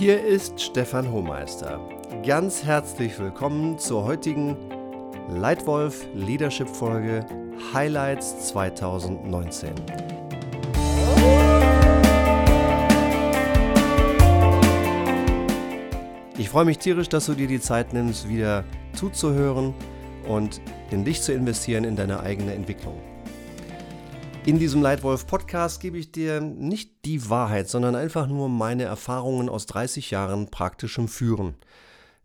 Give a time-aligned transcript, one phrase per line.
[0.00, 1.78] Hier ist Stefan Hohmeister.
[2.24, 4.56] Ganz herzlich willkommen zur heutigen
[5.28, 7.26] Leitwolf Leadership Folge
[7.74, 9.74] Highlights 2019.
[16.38, 18.64] Ich freue mich tierisch, dass du dir die Zeit nimmst, wieder
[18.94, 19.74] zuzuhören
[20.26, 22.98] und in dich zu investieren in deine eigene Entwicklung.
[24.46, 29.50] In diesem Leitwolf Podcast gebe ich dir nicht die Wahrheit, sondern einfach nur meine Erfahrungen
[29.50, 31.56] aus 30 Jahren praktischem Führen.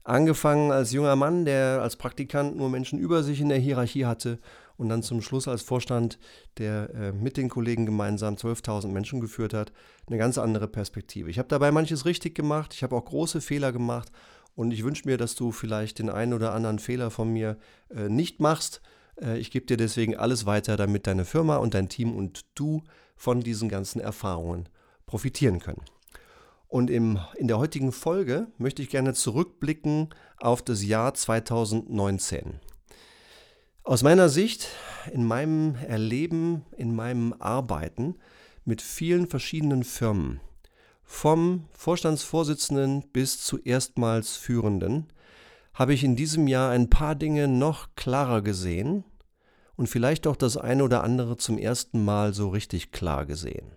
[0.05, 4.39] Angefangen als junger Mann, der als Praktikant nur Menschen über sich in der Hierarchie hatte
[4.77, 6.17] und dann zum Schluss als Vorstand,
[6.57, 9.73] der äh, mit den Kollegen gemeinsam 12.000 Menschen geführt hat,
[10.07, 11.29] eine ganz andere Perspektive.
[11.29, 14.09] Ich habe dabei manches richtig gemacht, ich habe auch große Fehler gemacht
[14.55, 17.57] und ich wünsche mir, dass du vielleicht den einen oder anderen Fehler von mir
[17.93, 18.81] äh, nicht machst
[19.37, 22.83] ich gebe dir deswegen alles weiter, damit deine Firma und dein Team und du
[23.15, 24.67] von diesen ganzen Erfahrungen
[25.05, 25.81] profitieren können.
[26.67, 32.59] Und im, in der heutigen Folge möchte ich gerne zurückblicken auf das Jahr 2019.
[33.83, 34.67] Aus meiner Sicht,
[35.13, 38.15] in meinem Erleben, in meinem Arbeiten
[38.65, 40.41] mit vielen verschiedenen Firmen,
[41.03, 45.05] vom Vorstandsvorsitzenden bis zu erstmals Führenden,
[45.75, 49.03] habe ich in diesem Jahr ein paar Dinge noch klarer gesehen
[49.75, 53.75] und vielleicht auch das eine oder andere zum ersten Mal so richtig klar gesehen.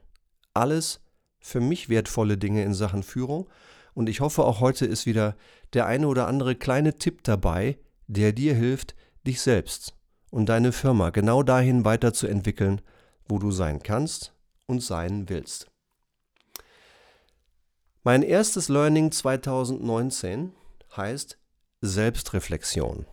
[0.54, 1.00] Alles
[1.40, 3.48] für mich wertvolle Dinge in Sachen Führung
[3.94, 5.36] und ich hoffe auch heute ist wieder
[5.72, 8.94] der eine oder andere kleine Tipp dabei, der dir hilft,
[9.26, 9.94] dich selbst
[10.30, 12.80] und deine Firma genau dahin weiterzuentwickeln,
[13.28, 14.34] wo du sein kannst
[14.66, 15.66] und sein willst.
[18.04, 20.52] Mein erstes Learning 2019
[20.96, 21.38] heißt
[21.80, 23.06] Selbstreflexion.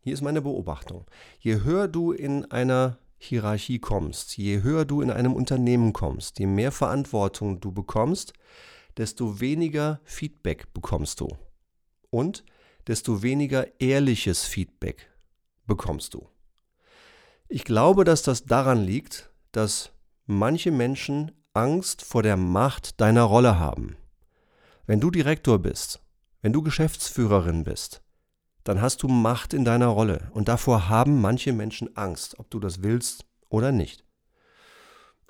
[0.00, 1.04] Hier ist meine Beobachtung.
[1.38, 6.46] Je höher du in einer Hierarchie kommst, je höher du in einem Unternehmen kommst, je
[6.46, 8.32] mehr Verantwortung du bekommst,
[8.96, 11.28] desto weniger Feedback bekommst du.
[12.08, 12.42] Und
[12.86, 15.10] desto weniger ehrliches Feedback
[15.66, 16.26] bekommst du.
[17.48, 19.92] Ich glaube, dass das daran liegt, dass
[20.24, 23.96] manche Menschen Angst vor der Macht deiner Rolle haben.
[24.86, 26.02] Wenn du Direktor bist
[26.42, 28.02] wenn du Geschäftsführerin bist,
[28.64, 32.58] dann hast du Macht in deiner Rolle und davor haben manche Menschen Angst, ob du
[32.58, 34.04] das willst oder nicht.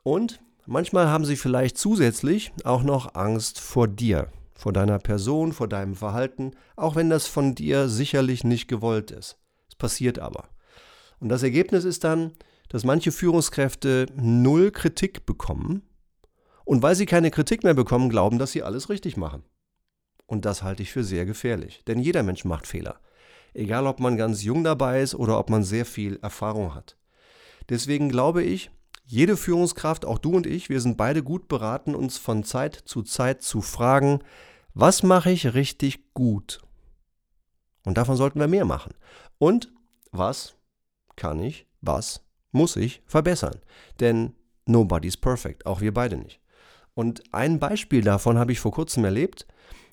[0.02, 5.68] Und manchmal haben sie vielleicht zusätzlich auch noch Angst vor dir, vor deiner Person, vor
[5.68, 9.38] deinem Verhalten, auch wenn das von dir sicherlich nicht gewollt ist.
[9.68, 10.48] Es passiert aber.
[11.20, 12.32] Und das Ergebnis ist dann,
[12.68, 15.82] dass manche Führungskräfte null Kritik bekommen
[16.64, 19.44] und weil sie keine Kritik mehr bekommen, glauben, dass sie alles richtig machen.
[20.32, 23.00] Und das halte ich für sehr gefährlich, denn jeder Mensch macht Fehler.
[23.52, 26.96] Egal, ob man ganz jung dabei ist oder ob man sehr viel Erfahrung hat.
[27.68, 28.70] Deswegen glaube ich,
[29.04, 33.02] jede Führungskraft, auch du und ich, wir sind beide gut beraten, uns von Zeit zu
[33.02, 34.20] Zeit zu fragen,
[34.72, 36.62] was mache ich richtig gut?
[37.84, 38.94] Und davon sollten wir mehr machen.
[39.36, 39.70] Und
[40.12, 40.54] was
[41.14, 42.22] kann ich, was
[42.52, 43.60] muss ich verbessern?
[44.00, 44.32] Denn
[44.64, 46.40] nobody's perfect, auch wir beide nicht.
[46.94, 49.46] Und ein Beispiel davon habe ich vor kurzem erlebt.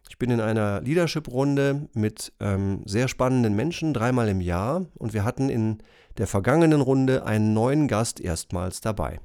[0.09, 5.23] Ich bin in einer Leadership-Runde mit ähm, sehr spannenden Menschen dreimal im Jahr und wir
[5.23, 5.77] hatten in
[6.17, 9.21] der vergangenen Runde einen neuen Gast erstmals dabei.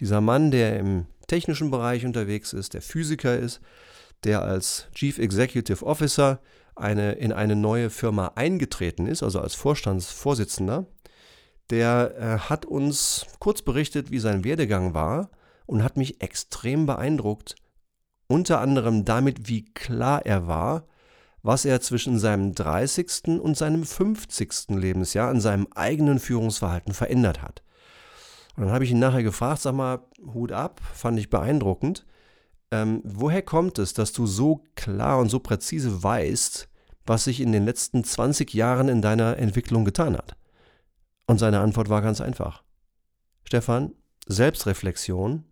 [0.00, 3.60] Dieser Mann, der im technischen Bereich unterwegs ist, der Physiker ist,
[4.24, 6.40] der als Chief Executive Officer
[6.74, 10.86] eine, in eine neue Firma eingetreten ist, also als Vorstandsvorsitzender,
[11.68, 15.30] der äh, hat uns kurz berichtet, wie sein Werdegang war
[15.66, 17.56] und hat mich extrem beeindruckt,
[18.28, 20.86] unter anderem damit, wie klar er war,
[21.42, 23.40] was er zwischen seinem 30.
[23.40, 24.68] und seinem 50.
[24.70, 27.62] Lebensjahr an seinem eigenen Führungsverhalten verändert hat.
[28.56, 30.00] Und dann habe ich ihn nachher gefragt, sag mal,
[30.34, 32.04] Hut ab, fand ich beeindruckend.
[32.70, 36.68] Ähm, woher kommt es, dass du so klar und so präzise weißt,
[37.06, 40.36] was sich in den letzten 20 Jahren in deiner Entwicklung getan hat?
[41.26, 42.62] Und seine Antwort war ganz einfach.
[43.44, 43.94] Stefan,
[44.26, 45.44] Selbstreflexion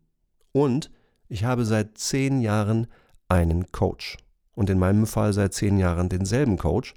[0.53, 0.91] und
[1.29, 2.87] ich habe seit zehn Jahren
[3.29, 4.17] einen Coach.
[4.55, 6.95] Und in meinem Fall seit zehn Jahren denselben Coach.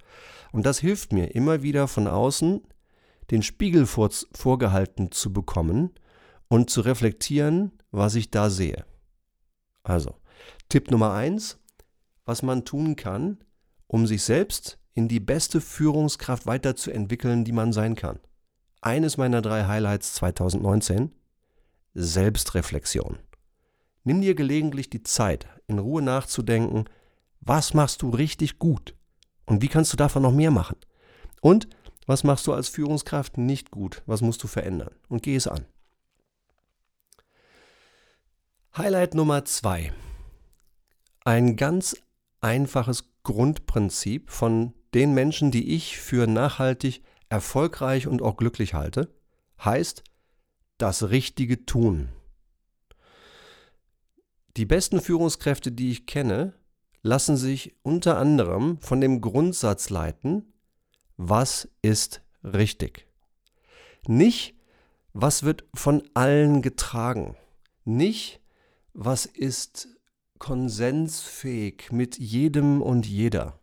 [0.52, 2.62] Und das hilft mir immer wieder von außen,
[3.32, 5.92] den Spiegel vor, vorgehalten zu bekommen
[6.48, 8.86] und zu reflektieren, was ich da sehe.
[9.84, 10.16] Also,
[10.70, 11.58] Tipp Nummer eins,
[12.26, 13.40] was man tun kann,
[13.88, 18.20] um sich selbst in die beste Führungskraft weiterzuentwickeln, die man sein kann.
[18.82, 21.12] Eines meiner drei Highlights 2019,
[21.94, 23.18] Selbstreflexion.
[24.10, 26.86] Nimm dir gelegentlich die Zeit, in Ruhe nachzudenken,
[27.42, 28.96] was machst du richtig gut
[29.46, 30.78] und wie kannst du davon noch mehr machen?
[31.42, 31.70] Und
[32.08, 34.02] was machst du als Führungskraft nicht gut?
[34.08, 34.96] Was musst du verändern?
[35.10, 35.64] Und geh es an.
[38.76, 39.94] Highlight Nummer zwei.
[41.24, 41.96] ein ganz
[42.42, 49.14] einfaches Grundprinzip von den Menschen, die ich für nachhaltig, erfolgreich und auch glücklich halte,
[49.64, 50.04] heißt
[50.80, 52.10] das Richtige tun.
[54.58, 56.54] Die besten Führungskräfte, die ich kenne,
[57.02, 60.54] lassen sich unter anderem von dem Grundsatz leiten,
[61.18, 63.08] was ist richtig.
[64.08, 64.56] Nicht,
[65.14, 67.36] was wird von allen getragen.
[67.84, 68.42] Nicht,
[68.94, 69.88] was ist
[70.40, 73.60] konsensfähig mit jedem und jeder.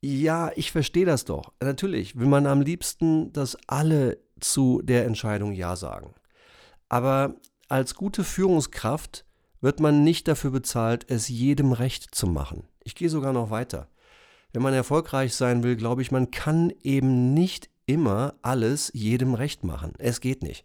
[0.00, 1.52] Ja, ich verstehe das doch.
[1.60, 6.14] Natürlich will man am liebsten, dass alle zu der Entscheidung Ja sagen.
[6.88, 7.36] Aber
[7.68, 9.24] als gute Führungskraft
[9.60, 12.64] wird man nicht dafür bezahlt, es jedem recht zu machen.
[12.82, 13.88] Ich gehe sogar noch weiter.
[14.52, 19.64] Wenn man erfolgreich sein will, glaube ich, man kann eben nicht immer alles jedem recht
[19.64, 19.92] machen.
[19.98, 20.64] Es geht nicht.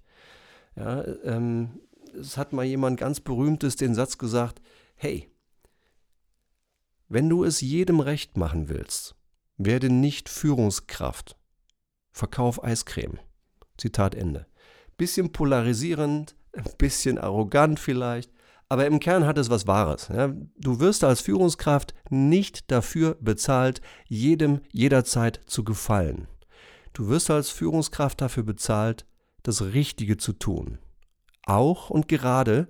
[0.75, 1.79] Ja, ähm,
[2.19, 4.61] es hat mal jemand ganz berühmtes den Satz gesagt,
[4.95, 5.29] hey,
[7.07, 9.15] wenn du es jedem recht machen willst,
[9.57, 11.37] werde nicht Führungskraft.
[12.11, 13.19] Verkauf Eiscreme.
[13.77, 14.47] Zitat Ende.
[14.97, 18.31] Bisschen polarisierend, ein bisschen arrogant vielleicht,
[18.69, 20.07] aber im Kern hat es was Wahres.
[20.07, 20.33] Ja?
[20.57, 26.27] Du wirst als Führungskraft nicht dafür bezahlt, jedem jederzeit zu gefallen.
[26.93, 29.05] Du wirst als Führungskraft dafür bezahlt,
[29.43, 30.79] das Richtige zu tun.
[31.45, 32.67] Auch und gerade,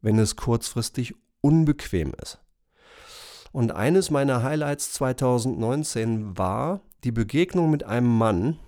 [0.00, 2.40] wenn es kurzfristig unbequem ist.
[3.52, 8.58] Und eines meiner Highlights 2019 war die Begegnung mit einem Mann,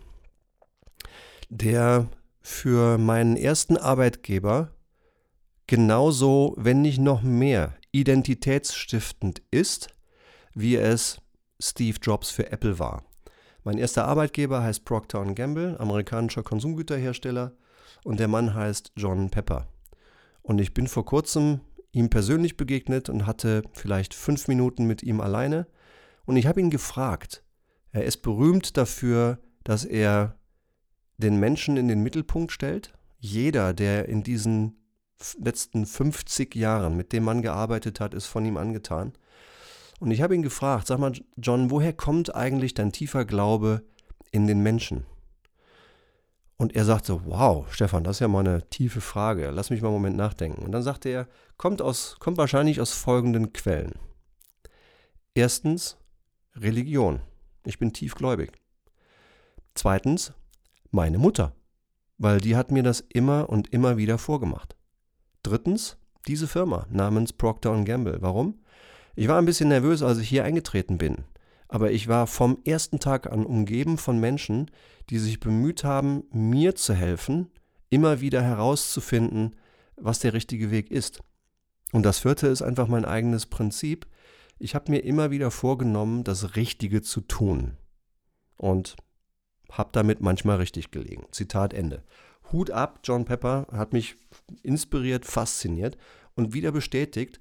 [1.48, 2.08] der
[2.40, 4.72] für meinen ersten Arbeitgeber
[5.70, 9.94] genauso, wenn nicht noch mehr, identitätsstiftend ist,
[10.52, 11.20] wie es
[11.60, 13.04] Steve Jobs für Apple war.
[13.62, 17.52] Mein erster Arbeitgeber heißt Procter Gamble, amerikanischer Konsumgüterhersteller,
[18.02, 19.68] und der Mann heißt John Pepper.
[20.42, 21.60] Und ich bin vor kurzem
[21.92, 25.68] ihm persönlich begegnet und hatte vielleicht fünf Minuten mit ihm alleine.
[26.24, 27.44] Und ich habe ihn gefragt.
[27.92, 30.34] Er ist berühmt dafür, dass er
[31.16, 32.92] den Menschen in den Mittelpunkt stellt.
[33.20, 34.79] Jeder, der in diesen
[35.38, 39.12] letzten 50 Jahren mit dem Mann gearbeitet hat, ist von ihm angetan.
[40.00, 43.82] Und ich habe ihn gefragt, sag mal, John, woher kommt eigentlich dein tiefer Glaube
[44.30, 45.04] in den Menschen?
[46.56, 49.50] Und er sagte, wow, Stefan, das ist ja mal eine tiefe Frage.
[49.50, 50.62] Lass mich mal einen Moment nachdenken.
[50.62, 51.26] Und dann sagte er,
[51.56, 53.94] kommt, aus, kommt wahrscheinlich aus folgenden Quellen.
[55.34, 55.96] Erstens,
[56.54, 57.20] Religion.
[57.64, 58.52] Ich bin tiefgläubig.
[59.74, 60.32] Zweitens,
[60.90, 61.54] meine Mutter,
[62.18, 64.76] weil die hat mir das immer und immer wieder vorgemacht.
[65.42, 65.96] Drittens,
[66.26, 68.18] diese Firma namens Procter Gamble.
[68.20, 68.60] Warum?
[69.16, 71.24] Ich war ein bisschen nervös, als ich hier eingetreten bin
[71.70, 74.72] aber ich war vom ersten Tag an umgeben von Menschen,
[75.08, 77.48] die sich bemüht haben, mir zu helfen,
[77.90, 79.54] immer wieder herauszufinden,
[79.94, 81.20] was der richtige Weg ist.
[81.92, 84.08] Und das vierte ist einfach mein eigenes Prinzip.
[84.58, 87.76] Ich habe mir immer wieder vorgenommen, das Richtige zu tun.
[88.56, 88.96] Und
[89.70, 91.26] habe damit manchmal richtig gelegen.
[91.30, 92.02] Zitat Ende.
[92.52, 94.16] Hut ab, John Pepper hat mich
[94.62, 95.96] inspiriert, fasziniert
[96.34, 97.40] und wieder bestätigt,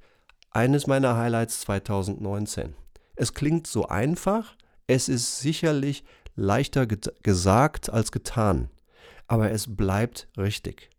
[0.51, 2.75] eines meiner Highlights 2019.
[3.15, 4.55] Es klingt so einfach,
[4.87, 6.03] es ist sicherlich
[6.35, 8.69] leichter gesagt als getan,
[9.27, 10.89] aber es bleibt richtig.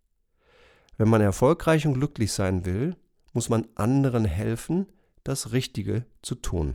[0.96, 2.94] Wenn man erfolgreich und glücklich sein will,
[3.32, 4.86] muss man anderen helfen,
[5.24, 6.74] das Richtige zu tun.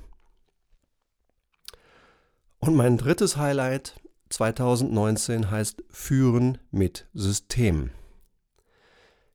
[2.60, 3.96] Und mein drittes Highlight
[4.36, 7.92] 2019 heißt Führen mit System.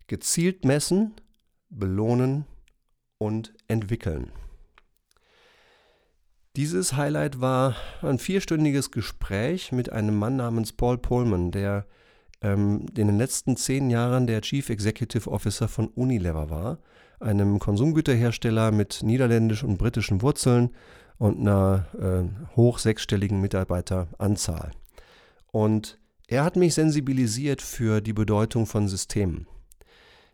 [0.09, 1.15] Gezielt messen,
[1.71, 2.45] belohnen
[3.17, 4.31] und entwickeln.
[6.55, 11.87] Dieses Highlight war ein vierstündiges Gespräch mit einem Mann namens Paul Pullman, der
[12.43, 16.79] ähm, in den letzten zehn Jahren der Chief Executive Officer von Unilever war,
[17.21, 20.77] einem Konsumgüterhersteller mit niederländischen und britischen Wurzeln
[21.17, 24.73] und einer äh, hoch sechsstelligen Mitarbeiteranzahl.
[25.53, 29.47] Und er hat mich sensibilisiert für die Bedeutung von Systemen.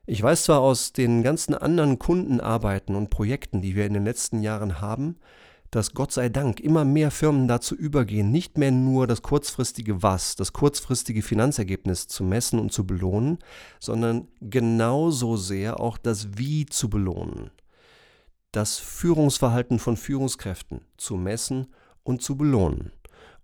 [0.04, 4.40] Ich weiß zwar aus den ganzen anderen Kundenarbeiten und Projekten, die wir in den letzten
[4.40, 5.16] Jahren haben,
[5.70, 10.37] dass Gott sei Dank immer mehr Firmen dazu übergehen, nicht mehr nur das kurzfristige Was,
[10.37, 13.38] das kurzfristige Finanzergebnis zu messen und zu belohnen,
[13.80, 17.50] sondern genauso sehr auch das Wie zu belohnen.
[18.52, 21.66] Das Führungsverhalten von Führungskräften zu messen
[22.04, 22.92] und zu belohnen.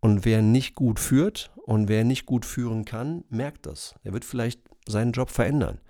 [0.02, 3.94] Und wer nicht gut führt und wer nicht gut führen kann, merkt das.
[4.02, 5.80] Er wird vielleicht seinen Job verändern.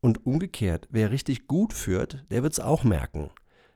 [0.00, 3.30] Und umgekehrt, wer richtig gut führt, der wird es auch merken.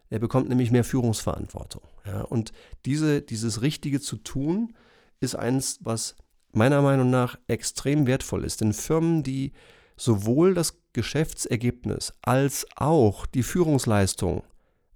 [0.09, 1.83] Er bekommt nämlich mehr Führungsverantwortung.
[2.07, 2.53] Ja, und
[2.87, 4.75] diese, dieses Richtige zu tun,
[5.19, 6.15] ist eins, was
[6.53, 8.61] meiner Meinung nach extrem wertvoll ist.
[8.61, 9.53] Denn Firmen, die
[9.97, 14.45] sowohl das Geschäftsergebnis als auch die Führungsleistung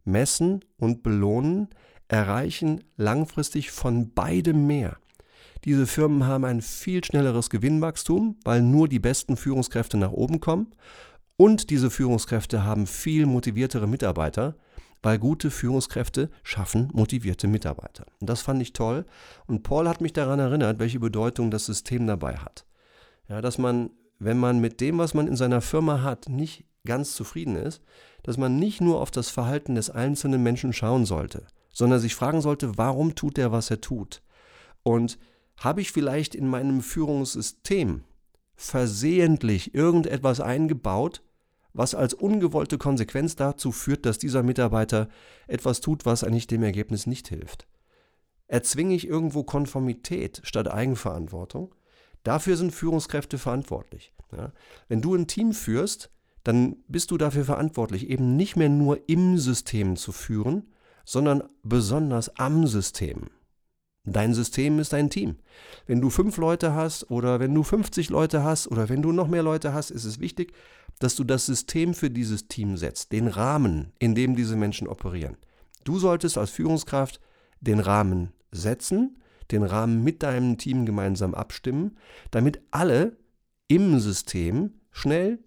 [0.04, 1.68] messen und belohnen,
[2.08, 4.96] erreichen langfristig von beidem mehr.
[5.64, 10.74] Diese Firmen haben ein viel schnelleres Gewinnwachstum, weil nur die besten Führungskräfte nach oben kommen.
[11.36, 14.56] Und diese Führungskräfte haben viel motiviertere Mitarbeiter,
[15.02, 18.06] weil gute Führungskräfte schaffen motivierte Mitarbeiter.
[18.20, 19.06] Und das fand ich toll.
[19.46, 22.66] Und Paul hat mich daran erinnert, welche Bedeutung das System dabei hat.
[23.28, 27.14] Ja, dass man, wenn man mit dem, was man in seiner Firma hat, nicht ganz
[27.14, 27.82] zufrieden ist,
[28.22, 32.40] dass man nicht nur auf das Verhalten des einzelnen Menschen schauen sollte, sondern sich fragen
[32.40, 34.22] sollte, warum tut er, was er tut?
[34.82, 35.18] Und
[35.58, 38.04] habe ich vielleicht in meinem Führungssystem
[38.56, 41.22] versehentlich irgendetwas eingebaut,
[41.72, 45.08] was als ungewollte Konsequenz dazu führt, dass dieser Mitarbeiter
[45.48, 47.66] etwas tut, was eigentlich dem Ergebnis nicht hilft?
[48.46, 51.74] Erzwinge ich irgendwo Konformität statt Eigenverantwortung?
[52.22, 54.12] Dafür sind Führungskräfte verantwortlich.
[54.32, 54.52] Ja?
[54.88, 56.10] Wenn du ein Team führst,
[56.44, 60.68] dann bist du dafür verantwortlich, eben nicht mehr nur im System zu führen,
[61.04, 63.28] sondern besonders am System.
[64.06, 65.36] Dein System ist dein Team.
[65.86, 69.28] Wenn du fünf Leute hast oder wenn du 50 Leute hast oder wenn du noch
[69.28, 70.52] mehr Leute hast, ist es wichtig,
[70.98, 75.38] dass du das System für dieses Team setzt, den Rahmen, in dem diese Menschen operieren.
[75.84, 77.18] Du solltest als Führungskraft
[77.60, 81.96] den Rahmen setzen, den Rahmen mit deinem Team gemeinsam abstimmen,
[82.30, 83.16] damit alle
[83.68, 85.38] im System schnell,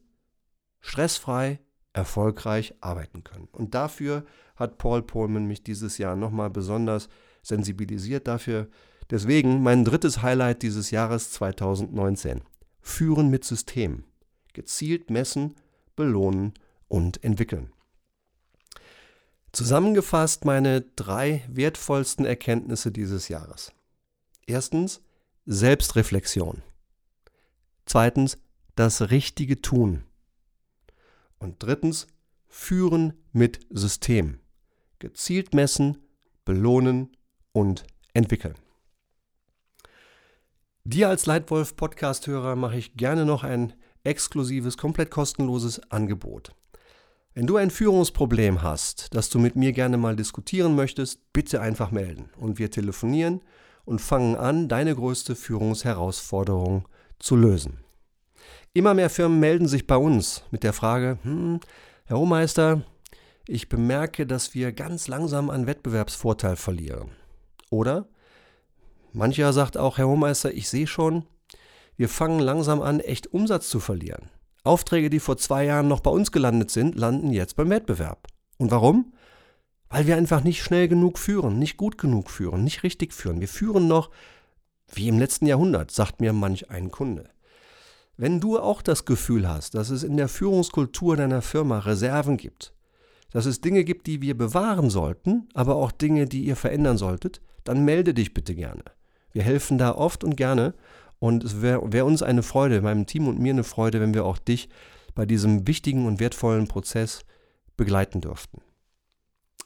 [0.80, 1.60] stressfrei,
[1.94, 3.48] erfolgreich arbeiten können.
[3.52, 4.26] Und dafür
[4.58, 7.10] hat Paul Pullman mich dieses Jahr nochmal besonders
[7.42, 8.68] sensibilisiert dafür.
[9.10, 12.42] Deswegen mein drittes Highlight dieses Jahres 2019.
[12.82, 14.04] Führen mit System.
[14.54, 15.56] Gezielt messen,
[15.96, 16.54] belohnen
[16.88, 17.72] und entwickeln.
[19.52, 23.72] Zusammengefasst meine drei wertvollsten Erkenntnisse dieses Jahres.
[24.46, 25.02] Erstens
[25.46, 26.62] Selbstreflexion.
[27.86, 28.38] Zweitens
[28.76, 30.04] das richtige Tun.
[31.40, 32.08] Und drittens
[32.48, 34.40] Führen mit System.
[35.00, 35.98] Gezielt messen,
[36.46, 37.16] belohnen
[37.52, 38.56] und entwickeln.
[40.84, 43.74] Dir als Leitwolf Podcast-Hörer mache ich gerne noch ein
[44.04, 46.56] exklusives, komplett kostenloses Angebot.
[47.34, 51.92] Wenn du ein Führungsproblem hast, das du mit mir gerne mal diskutieren möchtest, bitte einfach
[51.92, 53.42] melden und wir telefonieren
[53.86, 56.88] und fangen an, deine größte Führungsherausforderung
[57.20, 57.80] zu lösen.
[58.74, 61.60] Immer mehr Firmen melden sich bei uns mit der Frage, hm,
[62.06, 62.84] Herr Hohmeister,
[63.48, 67.12] ich bemerke, dass wir ganz langsam an Wettbewerbsvorteil verlieren.
[67.70, 68.08] Oder
[69.14, 71.26] mancher sagt auch, Herr Hohmeister, ich sehe schon,
[71.96, 74.30] wir fangen langsam an, echt Umsatz zu verlieren.
[74.64, 78.28] Aufträge, die vor zwei Jahren noch bei uns gelandet sind, landen jetzt beim Wettbewerb.
[78.58, 79.14] Und warum?
[79.90, 83.40] Weil wir einfach nicht schnell genug führen, nicht gut genug führen, nicht richtig führen.
[83.40, 84.10] Wir führen noch
[84.94, 87.30] wie im letzten Jahrhundert, sagt mir manch ein Kunde.
[88.18, 92.74] Wenn du auch das Gefühl hast, dass es in der Führungskultur deiner Firma Reserven gibt,
[93.32, 97.42] dass es Dinge gibt, die wir bewahren sollten, aber auch Dinge, die ihr verändern solltet,
[97.64, 98.84] dann melde dich bitte gerne.
[99.32, 100.74] Wir helfen da oft und gerne
[101.20, 104.26] und es wäre wär uns eine Freude, meinem Team und mir eine Freude, wenn wir
[104.26, 104.70] auch dich
[105.16, 107.22] bei diesem wichtigen und wertvollen Prozess
[107.76, 108.62] begleiten dürften.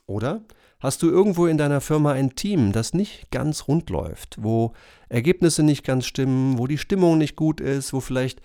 [0.08, 0.41] Oder
[0.80, 4.74] hast du irgendwo in deiner Firma ein Team, das nicht ganz rund läuft, wo
[5.10, 8.41] Ergebnisse nicht ganz stimmen, wo die Stimmung nicht gut ist, wo vielleicht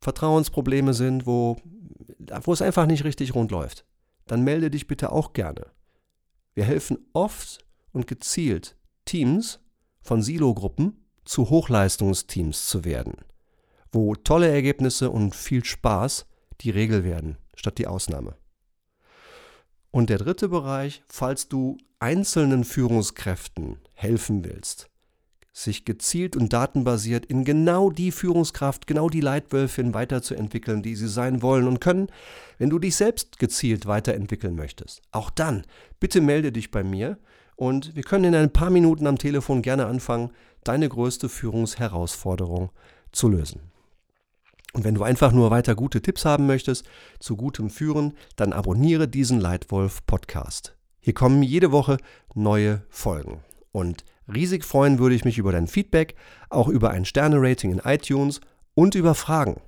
[0.00, 1.56] Vertrauensprobleme sind, wo,
[2.42, 3.84] wo es einfach nicht richtig rund läuft?
[4.28, 5.66] Dann melde dich bitte auch gerne.
[6.54, 7.58] Wir helfen oft
[7.92, 9.60] und gezielt Teams
[10.00, 13.14] von Silo-Gruppen zu Hochleistungsteams zu werden,
[13.90, 16.26] wo tolle Ergebnisse und viel Spaß
[16.60, 18.36] die Regel werden, statt die Ausnahme.
[19.90, 24.90] Und der dritte Bereich, falls du einzelnen Führungskräften helfen willst,
[25.64, 31.42] sich gezielt und datenbasiert in genau die Führungskraft, genau die Leitwölfin weiterzuentwickeln, die sie sein
[31.42, 32.08] wollen und können,
[32.58, 35.02] wenn du dich selbst gezielt weiterentwickeln möchtest.
[35.10, 35.64] Auch dann,
[35.98, 37.18] bitte melde dich bei mir
[37.56, 40.30] und wir können in ein paar Minuten am Telefon gerne anfangen,
[40.62, 42.70] deine größte Führungsherausforderung
[43.10, 43.60] zu lösen.
[44.74, 46.86] Und wenn du einfach nur weiter gute Tipps haben möchtest
[47.18, 50.76] zu gutem Führen, dann abonniere diesen Leitwolf Podcast.
[51.00, 51.96] Hier kommen jede Woche
[52.34, 53.40] neue Folgen.
[53.72, 56.14] Und riesig freuen würde ich mich über dein Feedback,
[56.50, 58.40] auch über ein Sterne-Rating in iTunes
[58.74, 59.60] und über Fragen.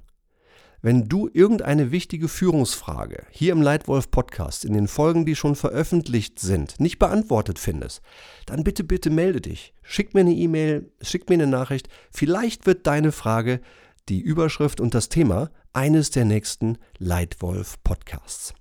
[0.82, 6.38] Wenn du irgendeine wichtige Führungsfrage hier im Leitwolf Podcast in den Folgen, die schon veröffentlicht
[6.38, 8.00] sind, nicht beantwortet findest,
[8.46, 9.74] dann bitte, bitte melde dich.
[9.82, 11.90] Schick mir eine E-Mail, schick mir eine Nachricht.
[12.10, 13.60] Vielleicht wird deine Frage
[14.08, 18.54] die Überschrift und das Thema eines der nächsten Leitwolf Podcasts.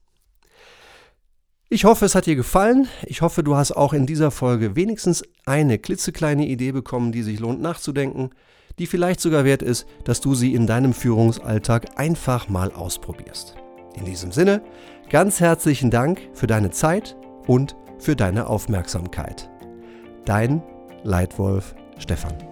[1.69, 2.88] Ich hoffe, es hat dir gefallen.
[3.05, 7.39] Ich hoffe, du hast auch in dieser Folge wenigstens eine klitzekleine Idee bekommen, die sich
[7.39, 8.31] lohnt nachzudenken
[8.79, 13.55] die vielleicht sogar wert ist, dass du sie in deinem Führungsalltag einfach mal ausprobierst.
[13.95, 14.63] In diesem Sinne,
[15.09, 17.15] ganz herzlichen Dank für deine Zeit,
[17.47, 19.49] und für deine Aufmerksamkeit.
[20.25, 20.61] Dein
[21.03, 22.49] Leitwolf Stefan.